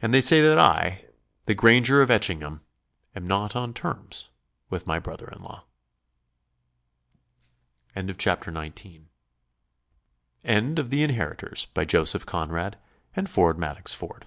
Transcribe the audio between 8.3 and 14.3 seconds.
Gutenberg's The Inheritors, by Joseph Conrad and Ford M. Hueffer